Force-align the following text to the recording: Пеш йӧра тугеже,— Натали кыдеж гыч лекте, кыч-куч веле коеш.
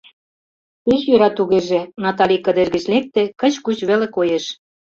Пеш 0.83 1.01
йӧра 1.09 1.29
тугеже,— 1.37 1.79
Натали 2.03 2.37
кыдеж 2.45 2.67
гыч 2.75 2.83
лекте, 2.93 3.23
кыч-куч 3.39 3.77
веле 3.89 4.07
коеш. 4.15 4.45